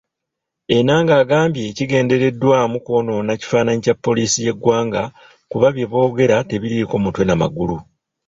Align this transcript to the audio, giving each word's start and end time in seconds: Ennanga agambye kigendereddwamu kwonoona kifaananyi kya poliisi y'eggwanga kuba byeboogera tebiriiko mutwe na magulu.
Ennanga 0.77 1.13
agambye 1.21 1.65
kigendereddwamu 1.77 2.77
kwonoona 2.85 3.31
kifaananyi 3.39 3.81
kya 3.85 3.95
poliisi 4.03 4.37
y'eggwanga 4.45 5.01
kuba 5.49 5.67
byeboogera 5.75 6.35
tebiriiko 6.49 6.95
mutwe 7.03 7.23
na 7.25 7.35
magulu. 7.41 7.77